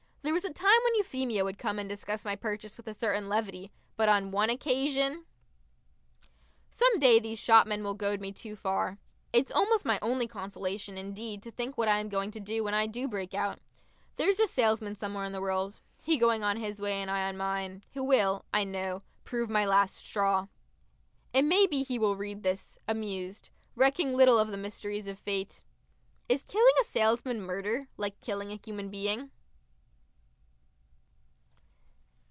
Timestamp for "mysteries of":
24.57-25.17